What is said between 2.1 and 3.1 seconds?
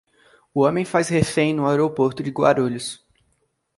de Guarulhos